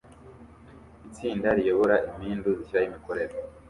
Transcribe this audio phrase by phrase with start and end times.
[1.07, 3.33] Itsinda riyobora impundu zishyiraho imikorere